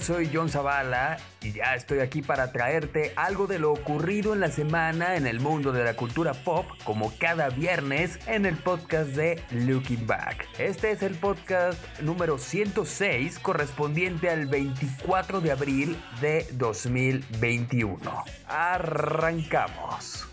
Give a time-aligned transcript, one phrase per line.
[0.00, 4.50] Soy John Zavala y ya estoy aquí para traerte algo de lo ocurrido en la
[4.50, 9.42] semana en el mundo de la cultura pop, como cada viernes en el podcast de
[9.50, 10.46] Looking Back.
[10.58, 18.24] Este es el podcast número 106 correspondiente al 24 de abril de 2021.
[18.48, 20.26] Arrancamos.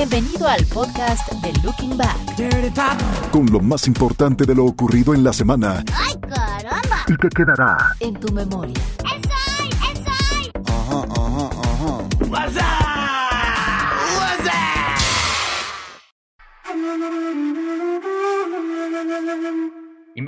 [0.00, 2.16] Bienvenido al podcast de Looking Back.
[3.30, 7.04] con lo más importante de lo ocurrido en la semana ¡Ay, caramba!
[7.06, 8.80] y que quedará En tu memoria.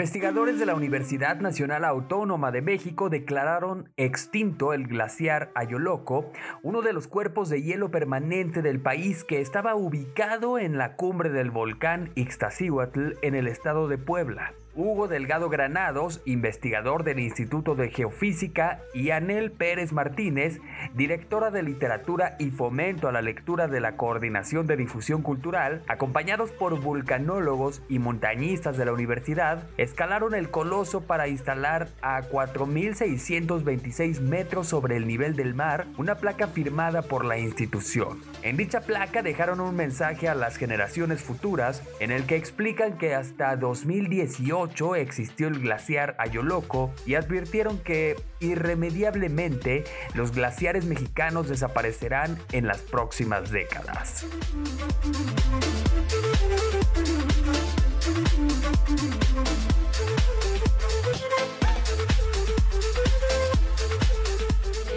[0.03, 6.33] Investigadores de la Universidad Nacional Autónoma de México declararon extinto el glaciar Ayoloco,
[6.65, 11.31] uno de los cuerpos de hielo permanente del país que estaba ubicado en la cumbre
[11.31, 14.55] del volcán Ixtaccíhuatl en el estado de Puebla.
[14.75, 20.61] Hugo Delgado Granados, investigador del Instituto de Geofísica, y Anel Pérez Martínez,
[20.95, 26.53] directora de Literatura y Fomento a la Lectura de la Coordinación de Difusión Cultural, acompañados
[26.53, 34.69] por vulcanólogos y montañistas de la universidad, escalaron el coloso para instalar a 4.626 metros
[34.69, 38.23] sobre el nivel del mar una placa firmada por la institución.
[38.43, 43.15] En dicha placa dejaron un mensaje a las generaciones futuras en el que explican que
[43.15, 44.62] hasta 2018
[44.97, 49.85] existió el glaciar Ayoloco y advirtieron que irremediablemente
[50.15, 54.27] los glaciares mexicanos desaparecerán en las próximas décadas.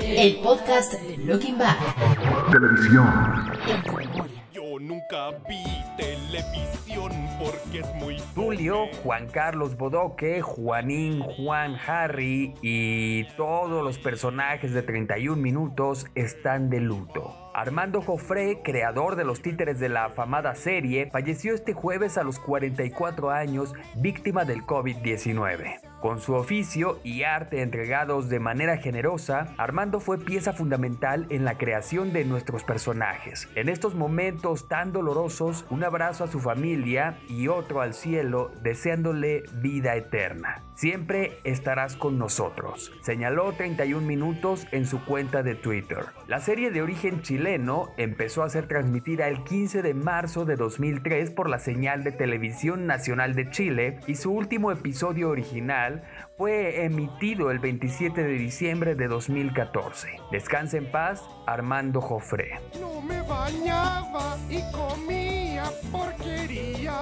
[0.01, 1.77] El podcast de Looking Back.
[2.51, 4.24] televisión.
[4.75, 5.63] Yo nunca vi
[5.95, 7.09] televisión
[7.39, 14.81] porque es muy Tulio, Juan Carlos Bodoque, Juanín, Juan Harry y todos los personajes de
[14.81, 17.33] 31 minutos están de luto.
[17.53, 22.37] Armando Jofré, creador de los títeres de la afamada serie, falleció este jueves a los
[22.39, 25.84] 44 años, víctima del COVID-19.
[26.01, 31.57] Con su oficio y arte entregados de manera generosa, Armando fue pieza fundamental en la
[31.57, 33.49] creación de nuestros personajes.
[33.55, 39.43] En estos momentos tan dolorosos, un abrazo a su familia y otro al cielo, deseándole
[39.61, 40.61] vida eterna.
[40.75, 45.99] Siempre estarás con nosotros, señaló 31 minutos en su cuenta de Twitter.
[46.27, 51.31] La serie de origen chileno empezó a ser transmitida el 15 de marzo de 2003
[51.31, 55.84] por la señal de televisión nacional de Chile y su último episodio original
[56.37, 60.19] fue emitido el 27 de diciembre de 2014.
[60.31, 62.59] Descansa en paz, Armando Jofré.
[62.79, 66.93] No me bañaba y comía porquerías.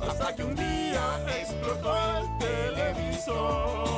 [0.00, 1.00] Hasta que un día
[1.40, 3.97] explotó el televisor.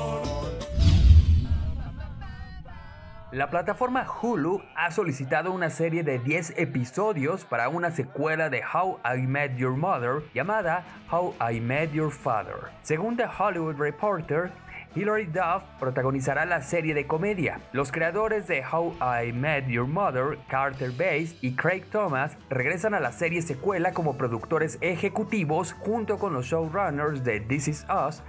[3.32, 8.98] La plataforma Hulu ha solicitado una serie de 10 episodios para una secuela de How
[9.04, 10.82] I Met Your Mother llamada
[11.12, 12.56] How I Met Your Father.
[12.82, 14.50] Según The Hollywood Reporter,
[14.96, 17.60] Hilary Duff protagonizará la serie de comedia.
[17.72, 23.00] Los creadores de How I Met Your Mother, Carter Bass y Craig Thomas, regresan a
[23.00, 28.24] la serie secuela como productores ejecutivos junto con los showrunners de This Is Us,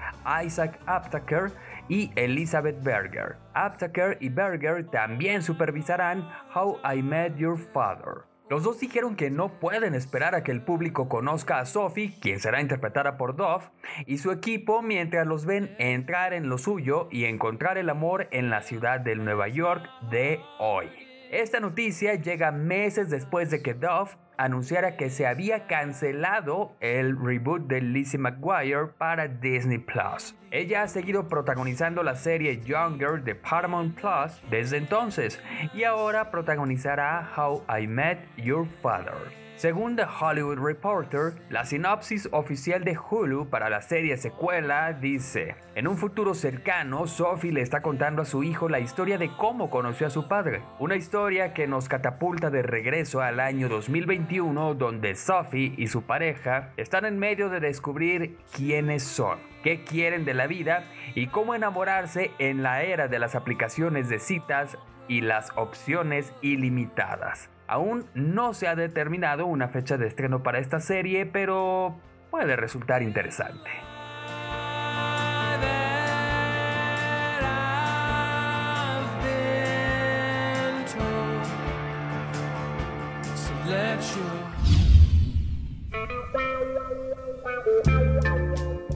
[0.45, 1.51] Isaac Aptaker
[1.91, 3.35] y Elizabeth Berger.
[3.53, 8.23] Aptaker y Berger también supervisarán How I Met Your Father.
[8.49, 12.39] Los dos dijeron que no pueden esperar a que el público conozca a Sophie, quien
[12.39, 13.65] será interpretada por Dove,
[14.05, 18.49] y su equipo mientras los ven entrar en lo suyo y encontrar el amor en
[18.49, 20.87] la ciudad de Nueva York de hoy.
[21.29, 24.11] Esta noticia llega meses después de que Dove
[24.43, 30.35] anunciara que se había cancelado el reboot de Lizzie McGuire para Disney Plus.
[30.51, 35.39] Ella ha seguido protagonizando la serie Younger de Paramount Plus desde entonces
[35.73, 39.40] y ahora protagonizará How I Met Your Father.
[39.61, 45.87] Según The Hollywood Reporter, la sinopsis oficial de Hulu para la serie secuela dice, en
[45.87, 50.07] un futuro cercano, Sophie le está contando a su hijo la historia de cómo conoció
[50.07, 55.75] a su padre, una historia que nos catapulta de regreso al año 2021 donde Sophie
[55.77, 60.85] y su pareja están en medio de descubrir quiénes son, qué quieren de la vida
[61.13, 67.51] y cómo enamorarse en la era de las aplicaciones de citas y las opciones ilimitadas.
[67.71, 71.95] Aún no se ha determinado una fecha de estreno para esta serie, pero
[72.29, 73.69] puede resultar interesante.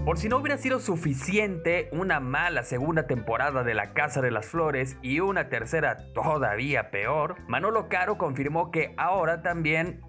[0.05, 4.45] Por si no hubiera sido suficiente una mala segunda temporada de La Casa de las
[4.45, 10.01] Flores y una tercera todavía peor, Manolo Caro confirmó que ahora también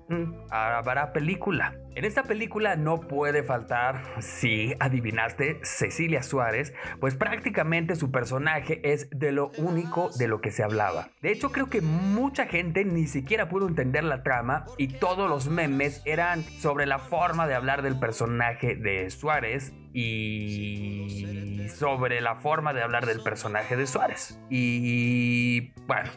[0.51, 1.75] habrá película.
[1.95, 9.09] En esta película no puede faltar, si adivinaste, Cecilia Suárez, pues prácticamente su personaje es
[9.11, 11.09] de lo único de lo que se hablaba.
[11.23, 15.49] De hecho, creo que mucha gente ni siquiera pudo entender la trama y todos los
[15.49, 22.75] memes eran sobre la forma de hablar del personaje de Suárez y sobre la forma
[22.75, 24.39] de hablar del personaje de Suárez.
[24.51, 26.11] Y bueno,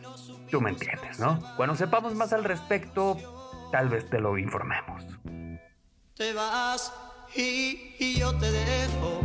[0.51, 1.39] tú me entiendes, ¿no?
[1.55, 3.38] Cuando sepamos más al respecto,
[3.71, 5.05] tal vez te lo informemos
[6.19, 6.91] te vas
[7.33, 9.21] y, yo te dejo.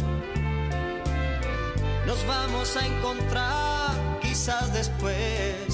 [2.07, 5.74] Nos vamos a encontrar quizás después.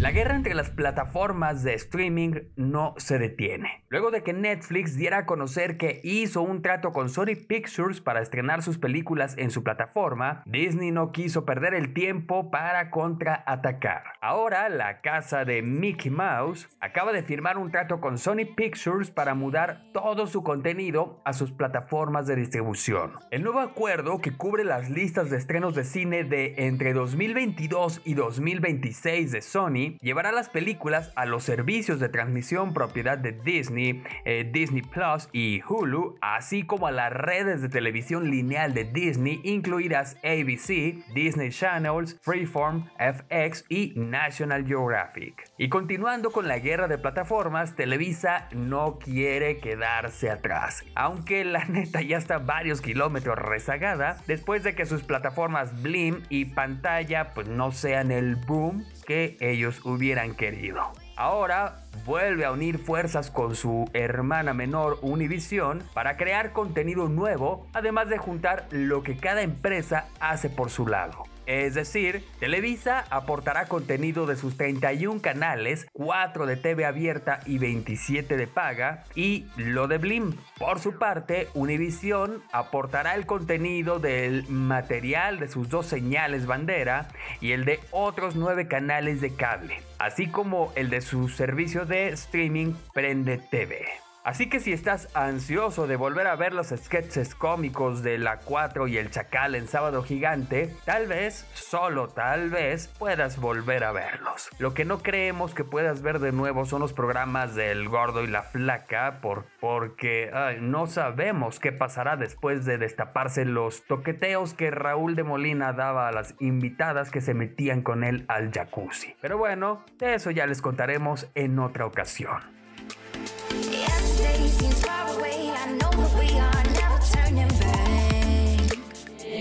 [0.00, 3.82] La guerra entre las plataformas de streaming no se detiene.
[3.88, 8.20] Luego de que Netflix diera a conocer que hizo un trato con Sony Pictures para
[8.20, 14.04] estrenar sus películas en su plataforma, Disney no quiso perder el tiempo para contraatacar.
[14.20, 19.34] Ahora, la casa de Mickey Mouse acaba de firmar un trato con Sony Pictures para
[19.34, 23.14] mudar todo su contenido a sus plataformas de distribución.
[23.32, 28.14] El nuevo acuerdo, que cubre las listas de estrenos de cine de entre 2022 y
[28.14, 34.48] 2026 de Sony, llevará las películas a los servicios de transmisión propiedad de Disney, eh,
[34.52, 40.16] Disney Plus y Hulu, así como a las redes de televisión lineal de Disney, incluidas
[40.24, 45.50] ABC, Disney Channels, Freeform, FX y National Geographic.
[45.56, 52.02] Y continuando con la guerra de plataformas, Televisa no quiere quedarse atrás, aunque la neta
[52.02, 57.72] ya está varios kilómetros rezagada después de que sus plataformas Blim y pantalla pues no
[57.72, 60.82] sean el boom que ellos hubieran querido.
[61.16, 68.08] Ahora vuelve a unir fuerzas con su hermana menor Univision para crear contenido nuevo, además
[68.08, 71.24] de juntar lo que cada empresa hace por su lado.
[71.48, 78.36] Es decir, Televisa aportará contenido de sus 31 canales, 4 de TV abierta y 27
[78.36, 80.34] de paga, y lo de Blim.
[80.58, 87.08] Por su parte, Univision aportará el contenido del material de sus dos señales bandera
[87.40, 92.08] y el de otros 9 canales de cable, así como el de su servicio de
[92.08, 93.86] streaming Prende TV.
[94.28, 98.86] Así que si estás ansioso de volver a ver los sketches cómicos de La 4
[98.86, 104.50] y El Chacal en Sábado Gigante, tal vez, solo tal vez, puedas volver a verlos.
[104.58, 108.26] Lo que no creemos que puedas ver de nuevo son los programas del Gordo y
[108.26, 110.30] la Flaca, por, porque
[110.60, 116.12] no sabemos qué pasará después de destaparse los toqueteos que Raúl de Molina daba a
[116.12, 119.16] las invitadas que se metían con él al jacuzzi.
[119.22, 122.58] Pero bueno, de eso ya les contaremos en otra ocasión.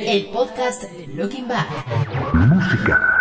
[0.08, 0.84] El podcast
[1.16, 1.68] Looking Back.
[2.34, 3.18] Música.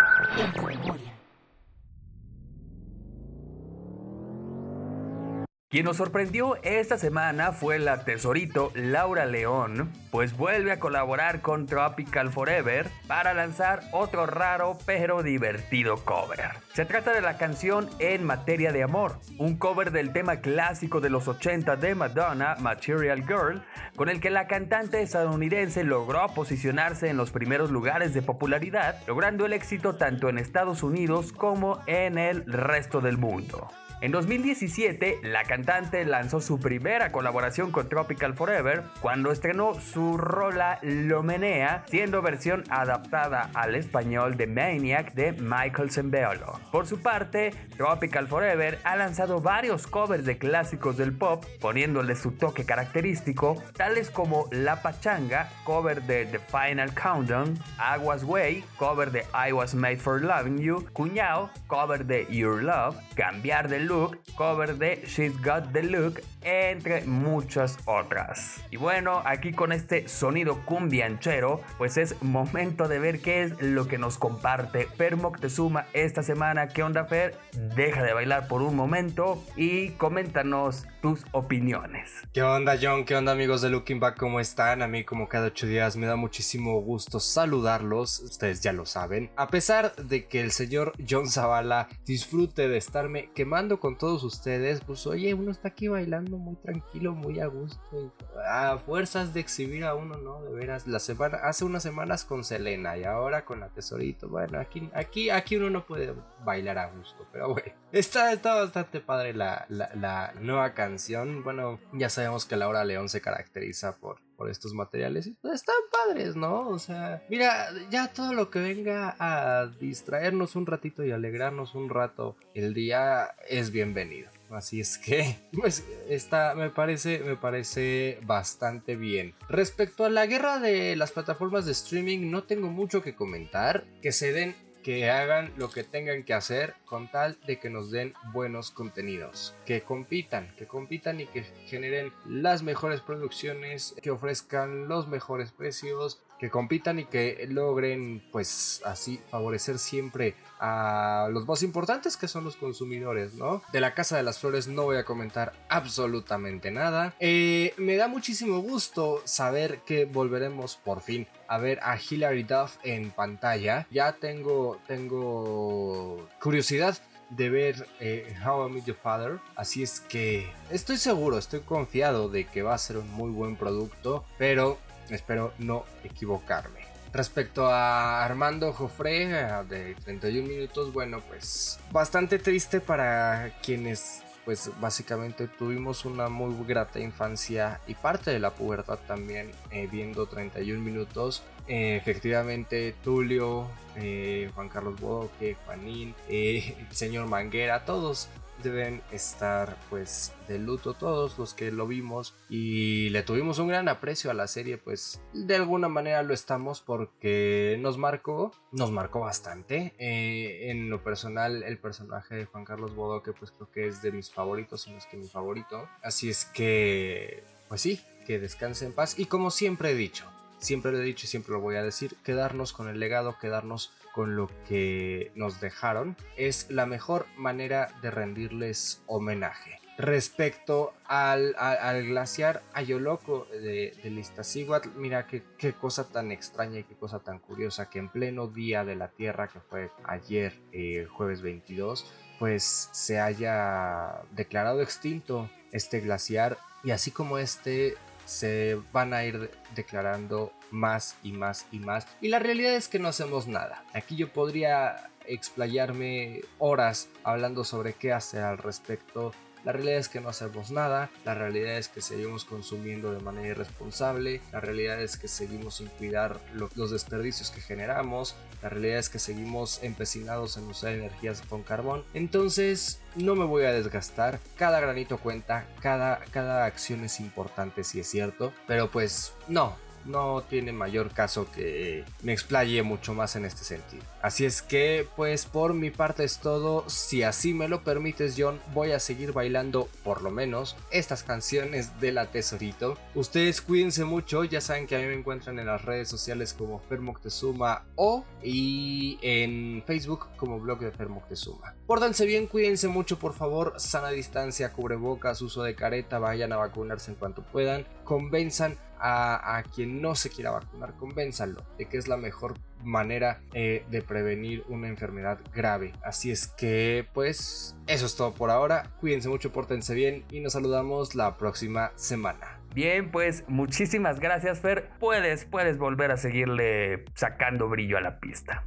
[5.69, 11.65] Quien nos sorprendió esta semana fue la tesorito Laura León, pues vuelve a colaborar con
[11.65, 16.51] Tropical Forever para lanzar otro raro pero divertido cover.
[16.71, 21.09] Se trata de la canción En materia de amor, un cover del tema clásico de
[21.09, 23.61] los 80 de Madonna, Material Girl,
[23.97, 29.45] con el que la cantante estadounidense logró posicionarse en los primeros lugares de popularidad, logrando
[29.45, 33.67] el éxito tanto en Estados Unidos como en el resto del mundo.
[33.99, 40.77] En 2017, la cantante lanzó su primera colaboración con Tropical Forever cuando estrenó su rola
[40.83, 46.59] Lo Menea, siendo versión adaptada al español de Maniac de Michael Sembeolo.
[46.71, 52.33] Por su parte, Tropical Forever ha lanzado varios covers de clásicos del pop, poniéndole su
[52.33, 59.25] toque característico, tales como La Pachanga, cover de The Final Countdown, Aguas Way, cover de
[59.33, 64.75] I Was Made for Loving You, Cuñao, cover de Your Love, Cambiar de Look, cover
[64.77, 68.61] de She's Got the Look, entre muchas otras.
[68.69, 73.87] Y bueno, aquí con este sonido cumbianchero, pues es momento de ver qué es lo
[73.87, 76.67] que nos comparte Fer Moctezuma esta semana.
[76.67, 77.37] ¿Qué onda, Fer?
[77.75, 82.11] Deja de bailar por un momento y coméntanos tus opiniones.
[82.33, 83.05] ¿Qué onda, John?
[83.05, 84.17] ¿Qué onda, amigos de Looking Back?
[84.17, 84.81] ¿Cómo están?
[84.81, 88.19] A mí, como cada ocho días, me da muchísimo gusto saludarlos.
[88.19, 89.31] Ustedes ya lo saben.
[89.37, 94.81] A pesar de que el señor John Zavala disfrute de estarme quemando con todos ustedes,
[94.81, 98.13] pues oye, uno está aquí bailando muy tranquilo, muy a gusto.
[98.47, 100.41] A fuerzas de exhibir a uno, ¿no?
[100.41, 104.29] De veras, la semana, hace unas semanas con Selena y ahora con la Tesorito.
[104.29, 107.73] Bueno, aquí, aquí, aquí uno no puede bailar a gusto, pero bueno.
[107.91, 111.43] Está, está bastante padre la, la nueva canción.
[111.43, 116.35] Bueno, ya sabemos que Laura León se caracteriza por, por estos materiales pues están padres,
[116.35, 116.69] ¿no?
[116.69, 121.89] O sea, mira, ya todo lo que venga a distraernos un ratito y alegrarnos un
[121.89, 124.29] rato el día es bienvenido.
[124.49, 129.33] Así es que, pues, está, me parece, me parece bastante bien.
[129.49, 133.85] Respecto a la guerra de las plataformas de streaming, no tengo mucho que comentar.
[134.01, 137.91] Que se den que hagan lo que tengan que hacer con tal de que nos
[137.91, 144.87] den buenos contenidos, que compitan, que compitan y que generen las mejores producciones, que ofrezcan
[144.87, 151.63] los mejores precios, que compitan y que logren pues así favorecer siempre a los más
[151.63, 153.61] importantes que son los consumidores, ¿no?
[153.71, 157.13] De la Casa de las Flores no voy a comentar absolutamente nada.
[157.19, 162.77] Eh, me da muchísimo gusto saber que volveremos por fin a ver a Hilary Duff
[162.83, 163.87] en pantalla.
[163.91, 166.97] Ya tengo, tengo curiosidad
[167.29, 169.39] de ver eh, How I Met Your Father.
[169.55, 173.55] Así es que estoy seguro, estoy confiado de que va a ser un muy buen
[173.55, 174.77] producto, pero
[175.09, 176.81] espero no equivocarme.
[177.13, 184.71] Respecto a Armando Joffre eh, de 31 minutos, bueno, pues bastante triste para quienes pues
[184.79, 190.81] básicamente tuvimos una muy grata infancia y parte de la pubertad también eh, viendo 31
[190.81, 191.43] minutos.
[191.67, 198.29] Eh, efectivamente, Tulio, eh, Juan Carlos Bodoque, Juanín, eh, el señor Manguera, todos
[198.63, 203.87] deben estar pues de luto todos los que lo vimos y le tuvimos un gran
[203.87, 209.21] aprecio a la serie pues de alguna manera lo estamos porque nos marcó nos marcó
[209.21, 209.93] bastante.
[209.97, 214.11] Eh, en lo personal el personaje de Juan Carlos Bodoque pues creo que es de
[214.11, 215.87] mis favoritos si no es que mi favorito.
[216.01, 219.17] Así es que pues sí que descanse en paz.
[219.17, 220.25] Y como siempre he dicho
[220.59, 223.91] siempre lo he dicho y siempre lo voy a decir quedarnos con el legado quedarnos
[224.17, 229.79] con lo que nos dejaron es la mejor manera de rendirles homenaje.
[229.99, 236.79] Respecto al, al, al glaciar Ayoloco de, de Iztaccíhuatl, mira qué, qué cosa tan extraña
[236.79, 240.59] y qué cosa tan curiosa que en pleno día de la Tierra, que fue ayer,
[240.71, 247.97] eh, jueves 22, pues se haya declarado extinto este glaciar y así como este
[248.27, 252.05] se van a ir declarando más y más y más.
[252.21, 253.83] Y la realidad es que no hacemos nada.
[253.93, 259.33] Aquí yo podría explayarme horas hablando sobre qué hacer al respecto.
[259.67, 263.49] La realidad es que no hacemos nada, la realidad es que seguimos consumiendo de manera
[263.49, 268.99] irresponsable, la realidad es que seguimos sin cuidar lo, los desperdicios que generamos, la realidad
[268.99, 272.05] es que seguimos empecinados en usar energías con carbón.
[272.13, 277.99] Entonces no me voy a desgastar, cada granito cuenta, cada, cada acción es importante si
[277.99, 279.75] es cierto, pero pues no,
[280.07, 284.03] no tiene mayor caso que me explaye mucho más en este sentido.
[284.21, 286.89] Así es que, pues por mi parte es todo.
[286.89, 291.99] Si así me lo permites, John, voy a seguir bailando por lo menos estas canciones
[291.99, 292.97] de la Tesorito.
[293.15, 296.79] Ustedes cuídense mucho, ya saben que a mí me encuentran en las redes sociales como
[296.79, 301.75] Fermoctezuma o y en Facebook como blog de Fermoctezuma.
[301.85, 303.73] Pórtense bien, cuídense mucho, por favor.
[303.77, 307.87] Sana distancia, cubrebocas, uso de careta, vayan a vacunarse en cuanto puedan.
[308.03, 313.41] Convenzan a, a, quien no se quiera vacunar, convénzanlo de que es la mejor manera
[313.53, 315.93] eh, de prevenir una enfermedad grave.
[316.03, 318.91] Así es que, pues, eso es todo por ahora.
[318.99, 322.59] Cuídense mucho, pórtense bien y nos saludamos la próxima semana.
[322.73, 324.89] Bien, pues muchísimas gracias, Fer.
[324.99, 328.65] Puedes, puedes volver a seguirle sacando brillo a la pista.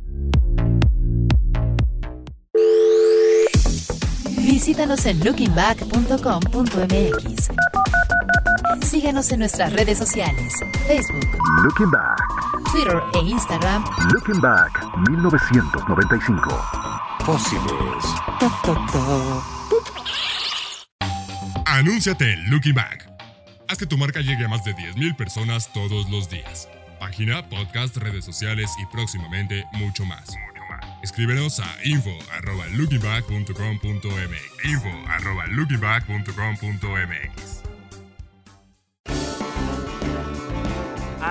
[4.36, 7.69] Visítanos en lookingback.com.mx.
[8.90, 10.52] Síguenos en nuestras redes sociales,
[10.88, 12.18] Facebook, Looking Back.
[12.72, 16.50] Twitter e Instagram Looking Back 1995.
[17.24, 18.04] Fósiles.
[21.66, 23.08] Anúnciate en Looking Back.
[23.68, 26.68] Haz que tu marca llegue a más de 10.000 personas todos los días.
[26.98, 30.34] Página, podcast, redes sociales y próximamente mucho más.
[31.04, 34.64] Escríbenos a info@lookingback.com.mx.
[34.64, 37.59] info@lookingback.com.mx.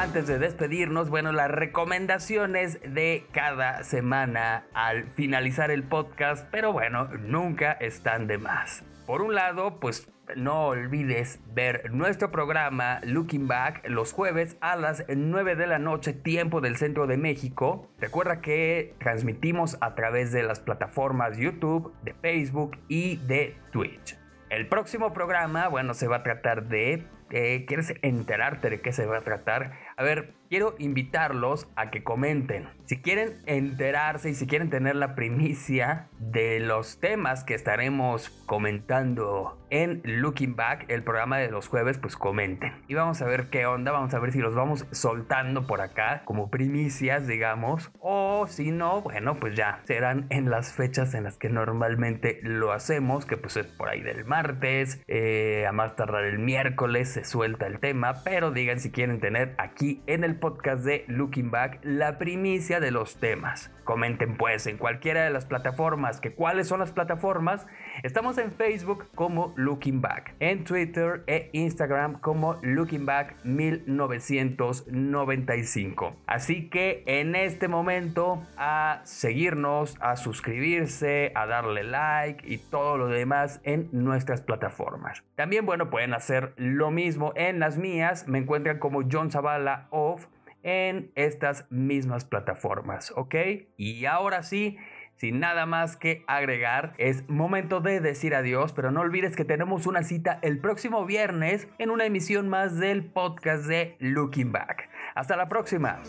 [0.10, 7.10] Antes de despedirnos, bueno, las recomendaciones de cada semana al finalizar el podcast, pero bueno,
[7.20, 8.84] nunca están de más.
[9.06, 15.06] Por un lado, pues no olvides ver nuestro programa Looking Back los jueves a las
[15.08, 17.88] 9 de la noche, tiempo del centro de México.
[18.00, 24.18] Recuerda que transmitimos a través de las plataformas YouTube, de Facebook y de Twitch.
[24.50, 27.06] El próximo programa, bueno, se va a tratar de...
[27.30, 29.74] eh, ¿Quieres enterarte de qué se va a tratar?
[30.00, 32.70] A ver, quiero invitarlos a que comenten.
[32.86, 39.58] Si quieren enterarse y si quieren tener la primicia de los temas que estaremos comentando
[39.70, 42.74] en Looking Back, el programa de los jueves, pues comenten.
[42.88, 46.24] Y vamos a ver qué onda, vamos a ver si los vamos soltando por acá
[46.24, 47.92] como primicias, digamos.
[48.00, 52.72] O si no, bueno, pues ya serán en las fechas en las que normalmente lo
[52.72, 57.26] hacemos, que pues es por ahí del martes, eh, a más tardar el miércoles se
[57.26, 61.80] suelta el tema, pero digan si quieren tener aquí en el podcast de Looking Back
[61.84, 63.72] la primicia de los temas.
[63.84, 67.66] Comenten pues en cualquiera de las plataformas, que cuáles son las plataformas.
[68.02, 76.16] Estamos en Facebook como Looking Back, en Twitter e Instagram como Looking Back 1995.
[76.26, 83.08] Así que en este momento a seguirnos, a suscribirse, a darle like y todo lo
[83.08, 85.22] demás en nuestras plataformas.
[85.36, 88.30] También, bueno, pueden hacer lo mismo en las mías.
[88.30, 90.28] Me encuentran como John Zavala Off
[90.64, 93.36] en estas mismas plataformas, ¿ok?
[93.78, 94.78] Y ahora sí,
[95.20, 99.86] sin nada más que agregar, es momento de decir adiós, pero no olvides que tenemos
[99.86, 104.90] una cita el próximo viernes en una emisión más del podcast de Looking Back.
[105.16, 106.02] Hasta la próxima.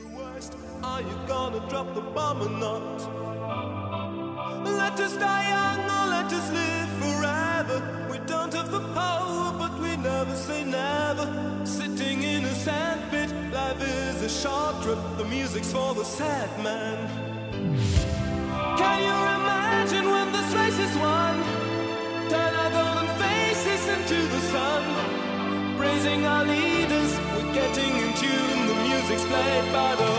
[26.00, 28.66] Praising our leaders, we're getting in tune.
[28.68, 30.12] The music's played by the,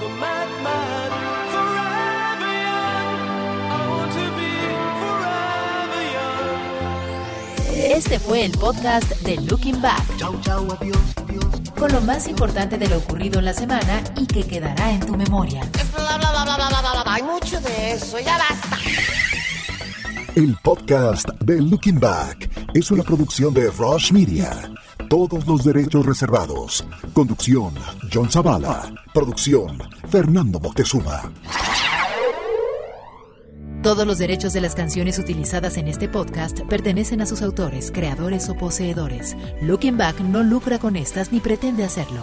[0.00, 1.10] the madman.
[1.52, 3.20] Forever young,
[3.68, 4.52] I want to be
[5.02, 7.92] forever young.
[7.94, 10.02] Este fue el podcast de Looking Back.
[11.78, 15.14] Con lo más importante de lo ocurrido en la semana y que quedará en tu
[15.14, 15.60] memoria.
[15.94, 17.12] Bla, bla, bla, bla, bla, bla, bla, bla.
[17.12, 18.78] Hay mucho de eso, ya basta.
[20.34, 24.71] El podcast de Looking Back es una producción de Rush Media.
[25.12, 26.86] Todos los derechos reservados.
[27.12, 27.74] Conducción,
[28.10, 28.90] John Zavala.
[29.12, 29.76] Producción,
[30.08, 31.30] Fernando Moctezuma.
[33.82, 38.48] Todos los derechos de las canciones utilizadas en este podcast pertenecen a sus autores, creadores
[38.48, 39.36] o poseedores.
[39.60, 42.22] Looking Back no lucra con estas ni pretende hacerlo.